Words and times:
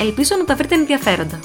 Ελπίζω 0.00 0.36
να 0.36 0.44
τα 0.44 0.56
βρείτε 0.56 0.74
ενδιαφέροντα. 0.74 1.40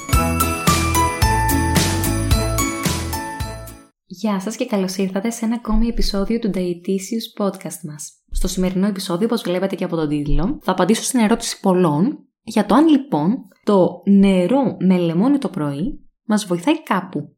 Γεια 4.06 4.40
σας 4.40 4.56
και 4.56 4.66
καλώς 4.66 4.96
ήρθατε 4.96 5.30
σε 5.30 5.44
ένα 5.44 5.54
ακόμη 5.54 5.86
επεισόδιο 5.86 6.38
του 6.38 6.50
Dietitious 6.54 7.44
Podcast 7.44 7.80
μας. 7.88 8.12
Στο 8.30 8.48
σημερινό 8.48 8.86
επεισόδιο, 8.86 9.26
όπως 9.26 9.42
βλέπετε 9.42 9.74
και 9.74 9.84
από 9.84 9.96
τον 9.96 10.08
τίτλο, 10.08 10.58
θα 10.62 10.72
απαντήσω 10.72 11.02
στην 11.02 11.20
ερώτηση 11.20 11.60
πολλών 11.60 12.18
για 12.42 12.66
το 12.66 12.74
αν 12.74 12.88
λοιπόν 12.88 13.36
το 13.64 14.02
νερό 14.04 14.76
με 14.78 14.98
λεμόνι 14.98 15.38
το 15.38 15.48
πρωί 15.48 16.08
μας 16.24 16.46
βοηθάει 16.46 16.82
κάπου. 16.82 17.36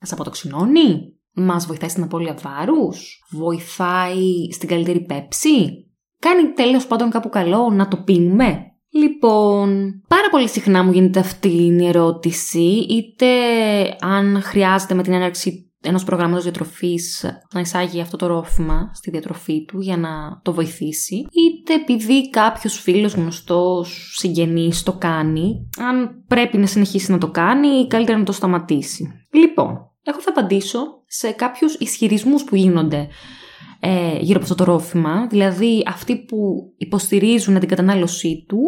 Μας 0.00 0.12
αποτοξινώνει, 0.12 1.18
μας 1.32 1.66
βοηθάει 1.66 1.88
στην 1.88 2.02
απώλεια 2.02 2.38
βάρους, 2.42 3.24
βοηθάει 3.30 4.52
στην 4.52 4.68
καλύτερη 4.68 5.04
πέψη, 5.04 5.90
κάνει 6.18 6.52
τέλος 6.52 6.86
πάντων 6.86 7.10
κάπου 7.10 7.28
καλό 7.28 7.70
να 7.70 7.88
το 7.88 7.96
πίνουμε; 7.96 8.64
Λοιπόν, 8.92 10.00
πάρα 10.20 10.32
πολύ 10.32 10.48
συχνά 10.48 10.84
μου 10.84 10.92
γίνεται 10.92 11.20
αυτή 11.20 11.48
η 11.48 11.86
ερώτηση, 11.86 12.86
είτε 12.88 13.26
αν 14.00 14.42
χρειάζεται 14.42 14.94
με 14.94 15.02
την 15.02 15.12
έναρξη 15.12 15.72
ενός 15.82 16.04
προγράμματος 16.04 16.42
διατροφής 16.42 17.24
να 17.52 17.60
εισάγει 17.60 18.00
αυτό 18.00 18.16
το 18.16 18.26
ρόφημα 18.26 18.90
στη 18.94 19.10
διατροφή 19.10 19.64
του 19.64 19.80
για 19.80 19.96
να 19.96 20.40
το 20.42 20.52
βοηθήσει, 20.52 21.14
είτε 21.14 21.74
επειδή 21.74 22.30
κάποιος 22.30 22.80
φίλος 22.80 23.14
γνωστός 23.14 24.14
συγγενής 24.18 24.82
το 24.82 24.92
κάνει, 24.92 25.68
αν 25.78 26.24
πρέπει 26.26 26.56
να 26.56 26.66
συνεχίσει 26.66 27.10
να 27.10 27.18
το 27.18 27.30
κάνει 27.30 27.68
ή 27.68 27.86
καλύτερα 27.86 28.18
να 28.18 28.24
το 28.24 28.32
σταματήσει. 28.32 29.26
Λοιπόν, 29.30 29.90
εγώ 30.02 30.20
θα 30.20 30.30
απαντήσω 30.30 30.80
σε 31.06 31.30
κάποιους 31.30 31.74
ισχυρισμούς 31.74 32.44
που 32.44 32.56
γίνονται 32.56 33.08
ε, 33.80 34.18
γύρω 34.18 34.40
από 34.40 34.52
αυτό 34.52 34.64
το 34.64 34.72
ρόφημα, 34.72 35.26
δηλαδή 35.26 35.84
αυτοί 35.86 36.24
που 36.24 36.36
υποστηρίζουν 36.76 37.58
την 37.58 37.68
κατανάλωσή 37.68 38.44
του, 38.48 38.60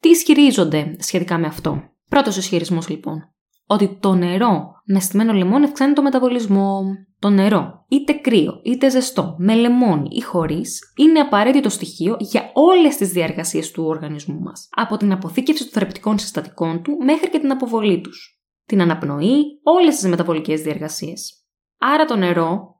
τι 0.00 0.08
ισχυρίζονται 0.08 0.96
σχετικά 0.98 1.38
με 1.38 1.46
αυτό; 1.46 1.82
Πρώτος 2.08 2.36
ισχυρισμός 2.36 2.88
λοιπόν, 2.88 3.32
ότι 3.66 3.98
το 4.00 4.14
νερό 4.14 4.72
με 4.84 5.00
στημένο 5.00 5.32
λεμόνι 5.32 5.64
αυξάνει 5.64 5.92
το 5.92 6.02
μεταβολισμό. 6.02 6.82
Το 7.20 7.30
νερό, 7.30 7.84
είτε 7.88 8.12
κρύο, 8.12 8.60
είτε 8.62 8.90
ζεστό, 8.90 9.34
με 9.38 9.54
λεμόνι 9.54 10.08
ή 10.12 10.20
χωρίς, 10.20 10.92
είναι 10.96 11.20
απαραίτητο 11.20 11.68
στοιχείο 11.68 12.16
για 12.18 12.50
όλες 12.54 12.96
τις 12.96 13.12
διαργασίες 13.12 13.70
του 13.70 13.84
οργανισμού 13.84 14.40
μας. 14.40 14.68
Από 14.70 14.96
την 14.96 15.12
αποθήκευση 15.12 15.62
των 15.62 15.72
θρεπτικών 15.72 16.18
συστατικών 16.18 16.82
του 16.82 16.96
μέχρι 17.04 17.30
και 17.30 17.38
την 17.38 17.50
αποβολή 17.50 18.00
τους. 18.00 18.42
Την 18.66 18.80
αναπνοή, 18.80 19.60
όλες 19.62 19.96
τις 19.96 20.08
μεταβολικές 20.08 20.60
διαργασίες. 20.60 21.46
Άρα 21.78 22.04
το 22.04 22.16
νερό 22.16 22.77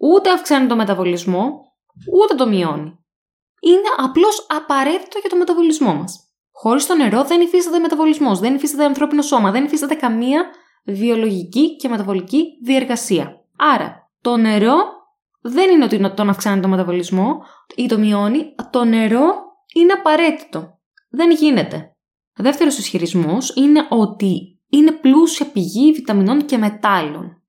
ούτε 0.00 0.30
αυξάνει 0.30 0.66
το 0.66 0.76
μεταβολισμό, 0.76 1.72
ούτε 2.22 2.34
το 2.34 2.48
μειώνει. 2.48 2.98
Είναι 3.60 3.88
απλώς 3.96 4.46
απαραίτητο 4.48 5.18
για 5.18 5.30
το 5.30 5.36
μεταβολισμό 5.36 5.94
μας. 5.94 6.22
Χωρίς 6.52 6.86
το 6.86 6.94
νερό 6.94 7.24
δεν 7.24 7.40
υφίσταται 7.40 7.78
μεταβολισμός, 7.78 8.38
δεν 8.38 8.54
υφίσταται 8.54 8.84
ανθρώπινο 8.84 9.22
σώμα, 9.22 9.50
δεν 9.50 9.64
υφίσταται 9.64 9.94
καμία 9.94 10.44
βιολογική 10.84 11.76
και 11.76 11.88
μεταβολική 11.88 12.44
διεργασία. 12.64 13.44
Άρα, 13.56 14.10
το 14.20 14.36
νερό 14.36 14.76
δεν 15.40 15.70
είναι 15.70 15.84
ότι 15.84 16.14
τον 16.14 16.28
αυξάνει 16.28 16.60
το 16.60 16.68
μεταβολισμό 16.68 17.42
ή 17.74 17.86
το 17.86 17.98
μειώνει, 17.98 18.54
το 18.70 18.84
νερό 18.84 19.34
είναι 19.74 19.92
απαραίτητο. 19.92 20.78
Δεν 21.10 21.30
γίνεται. 21.30 21.92
Ο 22.38 22.42
δεύτερος 22.42 22.78
ισχυρισμός 22.78 23.54
είναι 23.56 23.86
ότι 23.90 24.60
είναι 24.68 24.92
πλούσια 24.92 25.46
πηγή 25.46 25.92
βιταμινών 25.92 26.44
και 26.44 26.58
μετάλλων. 26.58 27.42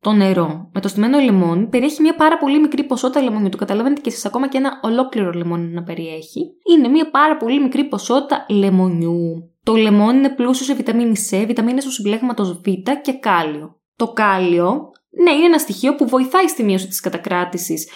Το 0.00 0.12
νερό 0.12 0.70
με 0.72 0.80
το 0.80 0.88
στημένο 0.88 1.18
λεμόνι 1.18 1.66
περιέχει 1.66 2.02
μια 2.02 2.14
πάρα 2.14 2.38
πολύ 2.38 2.60
μικρή 2.60 2.84
ποσότητα 2.84 3.22
λεμονιού. 3.22 3.48
Το 3.48 3.56
καταλαβαίνετε 3.56 4.00
και 4.00 4.08
εσείς 4.08 4.24
ακόμα 4.24 4.48
και 4.48 4.58
ένα 4.58 4.80
ολόκληρο 4.82 5.32
λεμόνι 5.32 5.72
να 5.72 5.82
περιέχει. 5.82 6.40
Είναι 6.72 6.88
μια 6.88 7.10
πάρα 7.10 7.36
πολύ 7.36 7.62
μικρή 7.62 7.84
ποσότητα 7.84 8.46
λεμονιού. 8.48 9.50
Το 9.62 9.74
λεμόνι 9.74 10.18
είναι 10.18 10.30
πλούσιο 10.30 10.64
σε 10.64 10.74
βιταμίνη 10.74 11.16
C, 11.30 11.44
βιταμίνες 11.46 11.84
του 11.84 11.92
συμπλέγματος 11.92 12.52
Β 12.52 12.90
και 13.02 13.12
κάλιο. 13.12 13.80
Το 13.96 14.12
κάλιο, 14.12 14.90
ναι, 15.22 15.30
είναι 15.30 15.44
ένα 15.44 15.58
στοιχείο 15.58 15.94
που 15.94 16.06
βοηθάει 16.06 16.48
στη 16.48 16.62
μείωση 16.62 16.86
της 16.88 17.00
κατακράτησης 17.00 17.88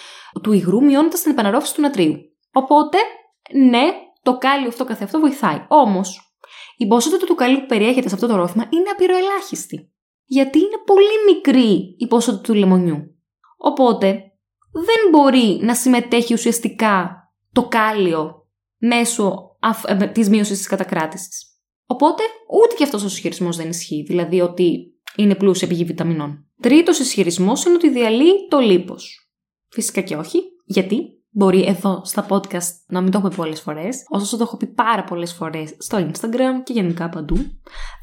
του 0.42 0.52
υγρού, 0.52 0.84
μειώνοντας 0.84 1.22
την 1.22 1.30
επαναρρόφηση 1.30 1.74
του 1.74 1.80
νατρίου. 1.80 2.14
Οπότε, 2.52 2.98
ναι, 3.70 3.84
το 4.22 4.38
κάλιο 4.38 4.68
αυτό 4.68 4.84
καθεαυτό 4.84 5.18
βοηθάει. 5.18 5.64
Όμως, 5.68 6.36
η 6.76 6.86
ποσότητα 6.86 7.26
του 7.26 7.34
καλίου 7.34 7.60
που 7.60 7.66
περιέχεται 7.66 8.08
σε 8.08 8.14
αυτό 8.14 8.26
το 8.26 8.36
ρόφημα 8.36 8.66
είναι 8.70 8.90
απειροελάχιστη 8.92 9.89
γιατί 10.30 10.58
είναι 10.58 10.82
πολύ 10.84 11.34
μικρή 11.34 11.94
η 11.98 12.06
ποσότητα 12.06 12.42
του 12.42 12.54
λεμονιού. 12.54 13.16
Οπότε 13.56 14.06
δεν 14.72 15.10
μπορεί 15.10 15.58
να 15.62 15.74
συμμετέχει 15.74 16.32
ουσιαστικά 16.32 17.24
το 17.52 17.68
κάλιο 17.68 18.48
μέσω 18.78 19.56
ε, 19.86 20.06
της 20.06 20.28
μείωσης 20.28 20.58
της 20.58 20.66
κατακράτησης. 20.66 21.44
Οπότε 21.86 22.22
ούτε 22.62 22.74
και 22.74 22.84
αυτός 22.84 23.02
ο 23.02 23.06
ισχυρισμό 23.06 23.52
δεν 23.52 23.68
ισχύει, 23.68 24.02
δηλαδή 24.02 24.40
ότι 24.40 24.94
είναι 25.16 25.34
πλούσια 25.34 25.68
πηγή 25.68 25.84
βιταμινών. 25.84 26.46
Τρίτος 26.60 26.98
ισχυρισμό 26.98 27.52
είναι 27.66 27.74
ότι 27.74 27.90
διαλύει 27.90 28.48
το 28.48 28.58
λίπος. 28.58 29.30
Φυσικά 29.68 30.00
και 30.00 30.16
όχι, 30.16 30.42
γιατί 30.64 31.24
μπορεί 31.30 31.64
εδώ 31.64 32.02
στα 32.04 32.26
podcast 32.28 32.72
να 32.86 33.00
μην 33.00 33.10
το 33.10 33.18
έχω 33.18 33.28
πει 33.28 33.34
πολλές 33.34 33.60
φορές, 33.60 34.04
ωστόσο 34.08 34.36
το 34.36 34.42
έχω 34.42 34.56
πει 34.56 34.66
πάρα 34.66 35.04
πολλές 35.04 35.32
φορές 35.32 35.76
στο 35.78 36.10
Instagram 36.10 36.62
και 36.64 36.72
γενικά 36.72 37.08
παντού, 37.08 37.36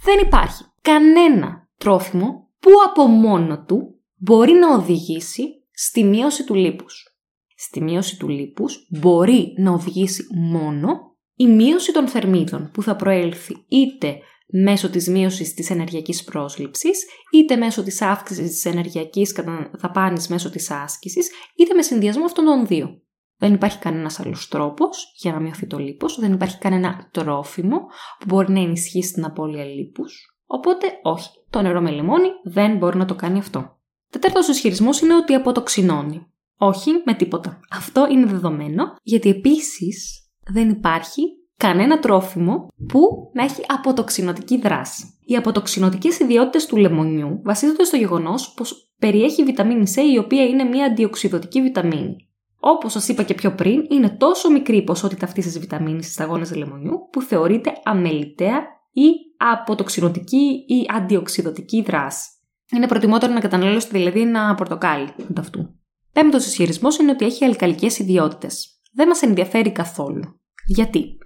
δεν 0.03 0.19
υπάρχει 0.21 0.63
κανένα 0.81 1.66
τρόφιμο 1.77 2.49
που 2.59 2.71
από 2.85 3.07
μόνο 3.07 3.63
του 3.63 4.01
μπορεί 4.15 4.53
να 4.53 4.73
οδηγήσει 4.73 5.43
στη 5.71 6.03
μείωση 6.03 6.43
του 6.43 6.53
λίπους. 6.53 7.17
Στη 7.55 7.81
μείωση 7.81 8.17
του 8.17 8.27
λίπους 8.27 8.87
μπορεί 8.99 9.53
να 9.57 9.71
οδηγήσει 9.71 10.27
μόνο 10.51 11.15
η 11.35 11.47
μείωση 11.47 11.93
των 11.93 12.07
θερμίδων 12.07 12.69
που 12.73 12.81
θα 12.83 12.95
προέλθει 12.95 13.65
είτε 13.67 14.17
μέσω 14.47 14.89
της 14.89 15.07
μείωσης 15.07 15.53
της 15.53 15.69
ενεργειακής 15.69 16.23
πρόσληψης, 16.23 17.05
είτε 17.33 17.55
μέσω 17.55 17.83
της 17.83 18.01
αύξησης 18.01 18.49
της 18.49 18.65
ενεργειακής 18.65 19.35
δαπάνης 19.71 20.27
μέσω 20.27 20.49
της 20.49 20.71
άσκησης, 20.71 21.29
είτε 21.55 21.73
με 21.73 21.81
συνδυασμό 21.81 22.25
αυτών 22.25 22.45
των 22.45 22.67
δύο. 22.67 23.01
Δεν 23.37 23.53
υπάρχει 23.53 23.77
κανένας 23.77 24.19
άλλος 24.19 24.47
τρόπος 24.47 25.13
για 25.21 25.31
να 25.31 25.39
μειωθεί 25.39 25.67
το 25.67 25.77
λίπος, 25.77 26.19
δεν 26.19 26.33
υπάρχει 26.33 26.57
κανένα 26.57 27.09
τρόφιμο 27.11 27.79
που 28.19 28.25
μπορεί 28.27 28.51
να 28.51 28.59
ενισχύσει 28.59 29.13
την 29.13 29.25
απώλεια 29.25 29.63
λίπους. 29.63 30.36
Οπότε, 30.47 30.99
όχι, 31.03 31.29
το 31.49 31.61
νερό 31.61 31.81
με 31.81 31.89
λιμόνι 31.89 32.29
δεν 32.43 32.77
μπορεί 32.77 32.97
να 32.97 33.05
το 33.05 33.15
κάνει 33.15 33.39
αυτό. 33.39 33.77
Τέταρτος 34.09 34.47
ισχυρισμό 34.47 34.89
είναι 35.03 35.15
ότι 35.15 35.33
αποτοξινώνει. 35.33 36.27
Όχι 36.57 36.91
με 37.05 37.13
τίποτα. 37.13 37.59
Αυτό 37.71 38.07
είναι 38.11 38.25
δεδομένο, 38.25 38.83
γιατί 39.01 39.29
επίσης 39.29 40.29
δεν 40.47 40.69
υπάρχει 40.69 41.21
κανένα 41.57 41.99
τρόφιμο 41.99 42.67
που 42.87 42.99
να 43.33 43.43
έχει 43.43 43.61
αποτοξινωτική 43.67 44.57
δράση. 44.57 45.17
Οι 45.25 45.35
αποτοξινωτικές 45.35 46.19
ιδιότητες 46.19 46.65
του 46.65 46.77
λεμονιού 46.77 47.41
βασίζονται 47.43 47.83
στο 47.83 47.97
γεγονός 47.97 48.53
πως 48.53 48.93
περιέχει 48.99 49.43
βιταμίνη 49.43 49.91
C, 49.95 49.97
η 50.13 50.17
οποία 50.17 50.45
είναι 50.45 50.63
μια 50.63 50.85
αντιοξυδοτική 50.85 51.61
βιταμίνη. 51.61 52.15
Όπως 52.59 52.91
σας 52.91 53.07
είπα 53.07 53.23
και 53.23 53.33
πιο 53.33 53.55
πριν, 53.55 53.85
είναι 53.89 54.09
τόσο 54.09 54.49
μικρή 54.49 54.77
η 54.77 54.83
ποσότητα 54.83 55.25
αυτής 55.25 55.45
της 55.45 55.59
βιταμίνης 55.59 56.03
στις 56.03 56.15
σταγόνε 56.15 56.47
λεμονιού 56.55 57.09
που 57.11 57.21
θεωρείται 57.21 57.73
αμεληταία 57.83 58.61
ή 58.91 59.09
αποτοξινωτική 59.37 60.65
ή 60.67 60.85
αντιοξυδοτική 60.95 61.81
δράση. 61.81 62.29
Είναι 62.71 62.87
προτιμότερο 62.87 63.33
να 63.33 63.39
καταναλώσετε 63.39 63.97
δηλαδή 63.97 64.21
ένα 64.21 64.55
πορτοκάλι 64.55 65.09
αυτού. 65.37 65.75
Πέμπτος 66.11 66.45
ισχυρισμός 66.45 66.97
είναι 66.97 67.11
ότι 67.11 67.25
έχει 67.25 67.45
αλκαλικές 67.45 67.99
ιδιότητες. 67.99 68.81
Δεν 68.93 69.07
μας 69.07 69.21
ενδιαφέρει 69.21 69.71
καθόλου. 69.71 70.41
Γιατί; 70.65 71.17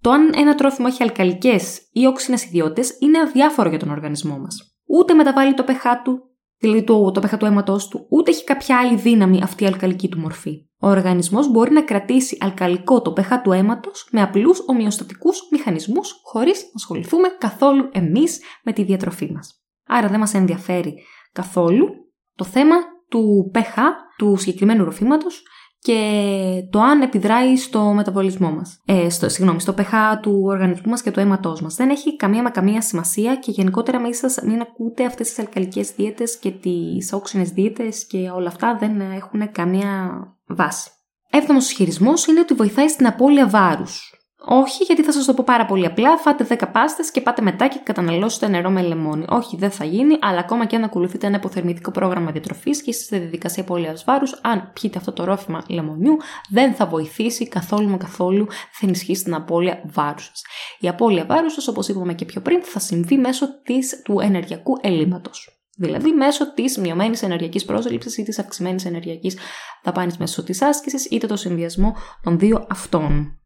Το 0.00 0.10
αν 0.10 0.32
ένα 0.36 0.54
τρόφιμο 0.54 0.86
έχει 0.90 1.02
αλκαλικές 1.02 1.88
ή 1.92 2.06
όξινες 2.06 2.44
ιδιότητες 2.44 2.96
είναι 3.00 3.18
αδιάφορο 3.18 3.68
για 3.68 3.78
τον 3.78 3.90
οργανισμό 3.90 4.38
μας. 4.38 4.76
Ούτε 4.86 5.14
μεταβάλλει 5.14 5.54
το 5.54 5.64
pH 5.68 5.96
του, 6.04 6.27
δηλαδή 6.58 6.84
το, 6.84 7.10
το 7.10 7.20
pH 7.24 7.38
του 7.38 7.44
αίματό 7.44 7.76
του, 7.90 8.06
ούτε 8.10 8.30
έχει 8.30 8.44
κάποια 8.44 8.78
άλλη 8.78 8.96
δύναμη 8.96 9.42
αυτή 9.42 9.64
η 9.64 9.66
αλκαλική 9.66 10.08
του 10.08 10.18
μορφή. 10.18 10.66
Ο 10.80 10.88
οργανισμός 10.88 11.50
μπορεί 11.50 11.72
να 11.72 11.82
κρατήσει 11.82 12.36
αλκαλικό 12.40 13.02
το 13.02 13.12
pH 13.16 13.40
του 13.42 13.52
αίματο 13.52 13.90
με 14.10 14.22
απλούς 14.22 14.62
ομοιοστατικούς 14.66 15.48
μηχανισμούς 15.50 16.20
χωρίς 16.22 16.62
να 16.62 16.70
ασχοληθούμε 16.74 17.28
καθόλου 17.28 17.88
εμείς 17.92 18.40
με 18.62 18.72
τη 18.72 18.82
διατροφή 18.82 19.32
μας. 19.32 19.62
Άρα 19.86 20.08
δεν 20.08 20.18
μας 20.18 20.34
ενδιαφέρει 20.34 20.94
καθόλου 21.32 21.86
το 22.34 22.44
θέμα 22.44 22.76
του 23.08 23.50
pH 23.54 23.78
του 24.16 24.36
συγκεκριμένου 24.36 24.84
ροφήματος 24.84 25.42
και 25.80 26.68
το 26.70 26.80
αν 26.80 27.00
επιδράει 27.00 27.56
στο 27.56 27.80
μεταβολισμό 27.80 28.50
μας. 28.50 28.80
Ε, 28.84 29.10
στο, 29.10 29.28
συγγνώμη, 29.28 29.60
στο 29.60 29.74
pH 29.78 30.18
του 30.22 30.42
οργανισμού 30.44 30.90
μας 30.90 31.02
και 31.02 31.10
του 31.10 31.20
αίματός 31.20 31.60
μας. 31.60 31.74
Δεν 31.74 31.90
έχει 31.90 32.16
καμία 32.16 32.42
με 32.42 32.50
καμία 32.50 32.80
σημασία 32.82 33.36
και 33.36 33.50
γενικότερα 33.50 34.00
μην, 34.00 34.14
σας, 34.14 34.38
μην 34.44 34.60
ακούτε 34.60 35.04
αυτές 35.04 35.28
τις 35.28 35.38
αλκαλικές 35.38 35.90
δίαιτες 35.90 36.36
και 36.36 36.50
τις 36.50 37.12
όξινες 37.12 37.50
δίαιτες 37.50 38.06
και 38.06 38.30
όλα 38.34 38.48
αυτά 38.48 38.76
δεν 38.80 39.00
έχουν 39.00 39.52
καμία 39.52 40.22
βάση. 40.46 40.90
Έβδομος 41.30 41.64
ισχυρισμός 41.64 42.26
είναι 42.26 42.40
ότι 42.40 42.54
βοηθάει 42.54 42.88
στην 42.88 43.06
απώλεια 43.06 43.48
βάρους. 43.48 44.17
Όχι, 44.50 44.84
γιατί 44.84 45.02
θα 45.02 45.12
σας 45.12 45.24
το 45.24 45.34
πω 45.34 45.42
πάρα 45.46 45.66
πολύ 45.66 45.86
απλά. 45.86 46.16
Φάτε 46.16 46.46
10 46.48 46.70
πάστες 46.72 47.10
και 47.10 47.20
πάτε 47.20 47.42
μετά 47.42 47.68
και 47.68 47.80
καταναλώσετε 47.82 48.48
νερό 48.48 48.70
με 48.70 48.82
λεμόνι. 48.82 49.24
Όχι, 49.28 49.56
δεν 49.56 49.70
θα 49.70 49.84
γίνει, 49.84 50.18
αλλά 50.20 50.38
ακόμα 50.38 50.66
και 50.66 50.76
αν 50.76 50.84
ακολουθείτε 50.84 51.26
ένα 51.26 51.36
υποθερμητικό 51.36 51.90
πρόγραμμα 51.90 52.30
διατροφής 52.30 52.82
και 52.82 52.90
είστε 52.90 53.02
στη 53.02 53.18
διαδικασία 53.18 53.62
απώλειας 53.62 54.04
βάρους, 54.04 54.40
αν 54.42 54.70
πιείτε 54.72 54.98
αυτό 54.98 55.12
το 55.12 55.24
ρόφημα 55.24 55.62
λεμονιού, 55.68 56.16
δεν 56.50 56.74
θα 56.74 56.86
βοηθήσει 56.86 57.48
καθόλου 57.48 57.88
με 57.88 57.96
καθόλου, 57.96 58.46
θα 58.48 58.86
ενισχύσει 58.86 59.24
την 59.24 59.34
απώλεια 59.34 59.82
βάρους 59.84 60.24
σας. 60.24 60.42
Η 60.80 60.88
απώλεια 60.88 61.24
βάρους 61.24 61.52
σας, 61.52 61.68
όπως 61.68 61.88
είπαμε 61.88 62.14
και 62.14 62.24
πιο 62.24 62.40
πριν, 62.40 62.62
θα 62.62 62.78
συμβεί 62.78 63.16
μέσω 63.16 63.62
της, 63.62 64.02
του 64.04 64.20
ενεργειακού 64.20 64.78
ελλείμματος. 64.80 65.62
Δηλαδή 65.76 66.12
μέσω 66.12 66.52
της 66.52 66.78
μειωμένης 66.78 67.22
ενεργειακής 67.22 67.64
πρόσληψης 67.64 68.16
ή 68.16 68.22
της 68.22 68.38
αυξημένης 68.38 68.84
ενεργειακής 68.84 69.38
δαπάνης 69.84 70.16
μέσω 70.16 70.42
της 70.42 70.62
άσκησης, 70.62 71.04
είτε 71.04 71.26
το 71.26 71.36
συνδυασμό 71.36 71.96
των 72.22 72.38
δύο 72.38 72.66
αυτών. 72.70 73.37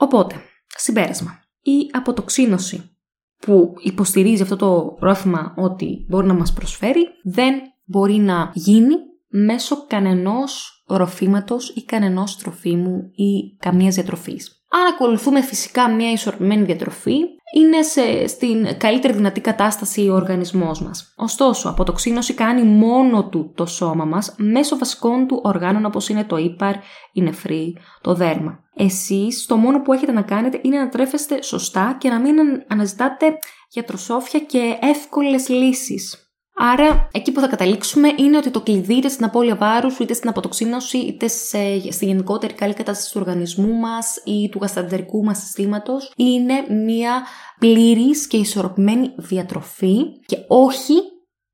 Οπότε, 0.00 0.34
συμπέρασμα. 0.66 1.40
Η 1.62 1.90
αποτοξίνωση 1.92 2.90
που 3.38 3.74
υποστηρίζει 3.78 4.42
αυτό 4.42 4.56
το 4.56 4.96
πρόθυμα 4.98 5.54
ότι 5.56 6.06
μπορεί 6.08 6.26
να 6.26 6.34
μας 6.34 6.52
προσφέρει 6.52 7.06
δεν 7.22 7.54
μπορεί 7.84 8.16
να 8.16 8.50
γίνει 8.54 8.94
μέσω 9.28 9.86
κανενός 9.86 10.82
ροφήματος 10.86 11.68
ή 11.68 11.84
κανενός 11.84 12.36
τροφίμου 12.36 13.10
ή 13.14 13.56
καμίας 13.58 13.94
διατροφής. 13.94 14.64
Αν 14.70 14.86
ακολουθούμε 14.94 15.42
φυσικά 15.42 15.90
μια 15.90 16.12
ισορροπημένη 16.12 16.64
διατροφή, 16.64 17.18
είναι 17.54 17.82
σε, 17.82 18.26
στην 18.26 18.78
καλύτερη 18.78 19.12
δυνατή 19.12 19.40
κατάσταση 19.40 20.08
ο 20.08 20.14
οργανισμός 20.14 20.82
μας. 20.82 21.12
Ωστόσο, 21.16 21.68
αποτοξίνωση 21.68 22.34
κάνει 22.34 22.62
μόνο 22.62 23.28
του 23.28 23.52
το 23.54 23.66
σώμα 23.66 24.04
μας 24.04 24.34
μέσω 24.38 24.78
βασικών 24.78 25.26
του 25.26 25.40
οργάνων 25.44 25.84
όπως 25.84 26.08
είναι 26.08 26.24
το 26.24 26.36
ύπαρ, 26.36 26.74
η 27.12 27.20
νεφρή, 27.22 27.76
το 28.00 28.14
δέρμα. 28.14 28.58
Εσείς 28.74 29.46
το 29.46 29.56
μόνο 29.56 29.82
που 29.82 29.92
έχετε 29.92 30.12
να 30.12 30.22
κάνετε 30.22 30.60
είναι 30.62 30.78
να 30.78 30.88
τρέφεστε 30.88 31.42
σωστά 31.42 31.96
και 32.00 32.08
να 32.08 32.18
μην 32.18 32.36
αναζητάτε 32.68 33.38
γιατροσόφια 33.68 34.40
και 34.40 34.78
εύκολες 34.80 35.48
λύσεις. 35.48 36.27
Άρα, 36.60 37.08
εκεί 37.12 37.32
που 37.32 37.40
θα 37.40 37.48
καταλήξουμε 37.48 38.08
είναι 38.16 38.36
ότι 38.36 38.50
το 38.50 38.60
κλειδί 38.60 38.94
είτε 38.94 39.08
στην 39.08 39.24
απώλεια 39.24 39.56
βάρους, 39.56 39.98
είτε 39.98 40.14
στην 40.14 40.28
αποτοξίνωση, 40.28 40.98
είτε 40.98 41.28
σε, 41.28 41.90
στη 41.90 42.04
γενικότερη 42.04 42.52
καλή 42.52 42.74
κατάσταση 42.74 43.12
του 43.12 43.20
οργανισμού 43.20 43.72
μας 43.72 44.20
ή 44.24 44.48
του 44.48 44.58
γασταντερικού 44.62 45.24
μας 45.24 45.38
συστήματος 45.38 46.12
είναι 46.16 46.54
μια 46.84 47.26
πλήρης 47.58 48.26
και 48.26 48.36
ισορροπημένη 48.36 49.10
διατροφή 49.16 49.96
και 50.26 50.36
όχι 50.48 50.94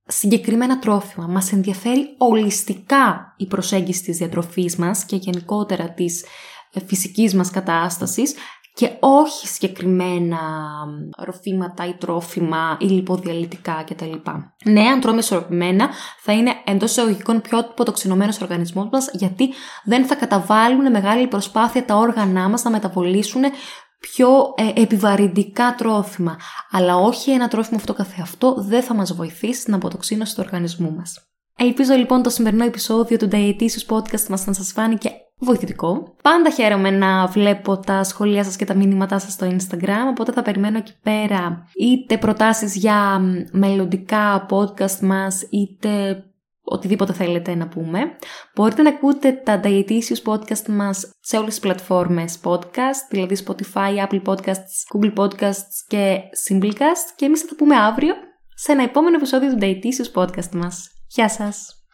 συγκεκριμένα 0.07 0.79
τρόφιμα. 0.79 1.27
Μας 1.27 1.53
ενδιαφέρει 1.53 2.15
ολιστικά 2.19 3.35
η 3.37 3.47
προσέγγιση 3.47 4.03
της 4.03 4.17
διατροφής 4.17 4.77
μας 4.77 5.05
και 5.05 5.17
γενικότερα 5.17 5.91
της 5.91 6.25
ε, 6.73 6.81
φυσικής 6.87 7.35
μας 7.35 7.51
κατάστασης 7.51 8.35
και 8.75 8.91
όχι 9.01 9.47
συγκεκριμένα 9.47 10.39
ροφήματα 11.17 11.87
ή 11.87 11.95
τρόφιμα 11.95 12.77
ή 12.81 12.85
λιποδιαλυτικά 12.85 13.85
κτλ. 13.89 14.13
Ναι, 14.65 14.81
αν 14.81 15.01
τρώμε 15.01 15.19
ισορροπημένα, 15.19 15.89
θα 16.21 16.33
είναι 16.33 16.55
εντός 16.65 16.91
εισαγωγικών 16.91 17.41
πιο 17.41 17.59
αποτοξινωμένος 17.59 18.41
ο 18.41 18.45
οργανισμός 18.45 18.89
μας, 18.93 19.09
γιατί 19.13 19.49
δεν 19.85 20.07
θα 20.07 20.15
καταβάλουν 20.15 20.91
μεγάλη 20.91 21.27
προσπάθεια 21.27 21.85
τα 21.85 21.97
όργανα 21.97 22.49
μας 22.49 22.63
να 22.63 22.71
μεταβολήσουν 22.71 23.43
πιο 23.99 24.55
ε, 24.57 24.81
επιβαρυντικά 24.83 25.75
τρόφιμα. 25.75 26.37
Αλλά 26.71 26.97
όχι 26.97 27.31
ένα 27.31 27.49
τρόφιμο 27.49 27.77
αυτό 27.77 27.95
καθεαυτό 27.95 28.55
δεν 28.59 28.83
θα 28.83 28.95
μας 28.95 29.15
βοηθήσει 29.15 29.61
στην 29.61 29.75
αποτοξίνωση 29.75 30.35
του 30.35 30.43
οργανισμού 30.45 30.93
μας. 30.93 31.29
Ελπίζω 31.57 31.95
λοιπόν 31.95 32.23
το 32.23 32.31
σημερινό 32.31 32.65
επεισόδιο 32.65 33.17
του 33.17 33.29
Dietitious 33.33 33.95
Podcast 33.95 34.27
μας 34.29 34.47
να 34.47 34.53
σας 34.53 34.73
φάνηκε 34.73 35.11
βοηθητικό. 35.45 36.15
Πάντα 36.23 36.51
χαίρομαι 36.51 36.91
να 36.91 37.27
βλέπω 37.27 37.79
τα 37.79 38.05
σχόλιά 38.05 38.45
σας 38.45 38.57
και 38.57 38.65
τα 38.65 38.75
μήνυματά 38.75 39.19
σας 39.19 39.33
στο 39.33 39.47
Instagram, 39.47 40.07
οπότε 40.11 40.33
θα 40.33 40.43
περιμένω 40.43 40.79
εκεί 40.79 40.95
πέρα 41.03 41.69
είτε 41.75 42.19
προτάσεις 42.19 42.77
για 42.77 43.21
μελλοντικά 43.53 44.47
podcast 44.51 44.99
μας, 45.01 45.43
είτε 45.51 46.25
οτιδήποτε 46.65 47.13
θέλετε 47.13 47.55
να 47.55 47.69
πούμε. 47.69 47.99
Μπορείτε 48.55 48.83
να 48.83 48.89
ακούτε 48.89 49.33
τα 49.33 49.61
Dietitious 49.65 50.23
podcast 50.25 50.67
μας 50.69 51.11
σε 51.21 51.37
όλες 51.37 51.49
τις 51.49 51.61
πλατφόρμες 51.61 52.39
podcast, 52.45 53.09
δηλαδή 53.11 53.37
Spotify, 53.47 54.07
Apple 54.09 54.23
Podcasts, 54.23 54.97
Google 54.97 55.13
Podcasts 55.17 55.75
και 55.89 56.19
Simplecast 56.49 57.13
και 57.17 57.25
εμείς 57.25 57.41
θα 57.41 57.47
τα 57.47 57.55
πούμε 57.57 57.77
αύριο 57.77 58.15
σε 58.55 58.73
ένα 58.73 58.83
επόμενο 58.83 59.17
επεισόδιο 59.17 59.51
του 59.51 59.59
Dietitious 59.61 60.23
podcast 60.23 60.51
μας. 60.55 60.89
Γεια 61.09 61.29
σας! 61.29 61.79